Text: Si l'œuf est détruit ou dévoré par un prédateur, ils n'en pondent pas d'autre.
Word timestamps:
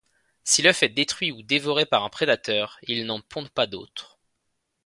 Si 0.43 0.63
l'œuf 0.63 0.81
est 0.81 0.89
détruit 0.89 1.31
ou 1.31 1.43
dévoré 1.43 1.85
par 1.85 2.03
un 2.03 2.09
prédateur, 2.09 2.79
ils 2.81 3.05
n'en 3.05 3.21
pondent 3.21 3.51
pas 3.51 3.67
d'autre. 3.67 4.17